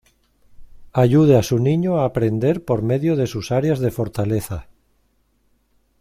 Ayude 0.93 1.37
a 1.37 1.43
su 1.43 1.59
niño 1.59 1.97
a 1.99 2.05
aprender 2.05 2.65
por 2.65 2.81
medio 2.81 3.15
de 3.15 3.27
sus 3.27 3.51
áreas 3.51 3.77
de 3.79 3.91
fortaleza. 3.91 4.67